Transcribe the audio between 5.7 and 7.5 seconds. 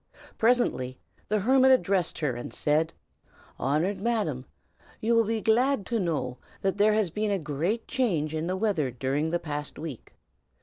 to know that there has been a